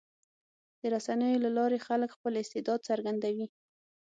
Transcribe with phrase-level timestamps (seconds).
[0.81, 3.47] د رسنیو له لارې خلک خپل استعداد څرګندوي.